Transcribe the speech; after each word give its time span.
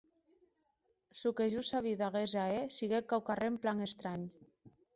Çò 1.19 1.31
que 1.41 1.47
jo 1.55 1.61
sabí 1.67 1.93
d’aguest 2.01 2.41
ahèr 2.47 2.67
siguec 2.79 3.07
quauquarren 3.13 3.61
plan 3.61 3.87
estranh. 3.89 4.29